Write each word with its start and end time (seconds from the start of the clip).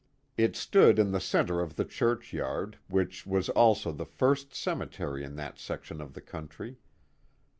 It 0.35 0.55
stood 0.55 0.97
in 0.97 1.11
the 1.11 1.19
centre 1.21 1.61
of 1.61 1.75
the 1.75 1.85
churchyard, 1.85 2.79
which 2.87 3.27
was 3.27 3.49
also 3.49 3.91
the 3.91 4.03
first 4.03 4.51
cemetery 4.51 5.23
in 5.23 5.35
that 5.35 5.59
section 5.59 6.01
of 6.01 6.15
the 6.15 6.21
country. 6.21 6.79